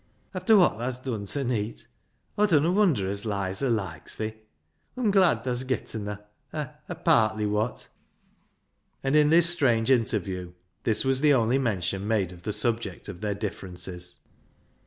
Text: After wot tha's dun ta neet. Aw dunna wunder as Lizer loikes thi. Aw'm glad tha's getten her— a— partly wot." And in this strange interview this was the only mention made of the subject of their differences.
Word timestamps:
After 0.33 0.57
wot 0.57 0.79
tha's 0.79 0.97
dun 0.97 1.27
ta 1.27 1.43
neet. 1.43 1.85
Aw 2.35 2.47
dunna 2.47 2.71
wunder 2.71 3.05
as 3.07 3.23
Lizer 3.23 3.69
loikes 3.69 4.15
thi. 4.15 4.33
Aw'm 4.97 5.11
glad 5.11 5.43
tha's 5.43 5.63
getten 5.63 6.07
her— 6.07 6.25
a— 6.87 6.95
partly 7.05 7.45
wot." 7.45 7.87
And 9.03 9.15
in 9.15 9.29
this 9.29 9.47
strange 9.47 9.91
interview 9.91 10.53
this 10.85 11.05
was 11.05 11.21
the 11.21 11.35
only 11.35 11.59
mention 11.59 12.07
made 12.07 12.31
of 12.31 12.41
the 12.41 12.51
subject 12.51 13.09
of 13.09 13.21
their 13.21 13.35
differences. 13.35 14.17